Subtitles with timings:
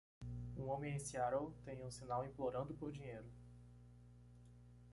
[0.57, 3.29] Um homem em Seattle tem um sinal implorando por dinheiro.